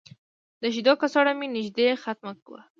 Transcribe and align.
د 0.61 0.63
شیدو 0.73 0.93
کڅوړه 1.01 1.33
مې 1.39 1.47
نږدې 1.55 1.87
ختمه 2.03 2.33
وه. 2.51 2.59